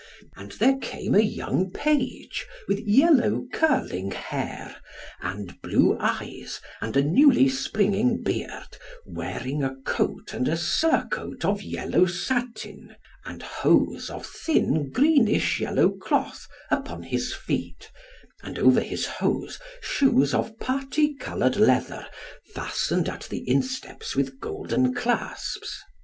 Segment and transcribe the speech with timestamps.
[0.35, 4.75] And there came a young page with yellow curling hair,
[5.21, 11.61] and blue eyes, and a newly springing beard, wearing a coat and a surcoat of
[11.61, 12.95] yellow satin,
[13.25, 17.91] and hose of thin greenish yellow cloth upon his feet,
[18.41, 22.07] and over his hose shoes of parti coloured leather,
[22.55, 25.79] fastened at the insteps with golden clasps.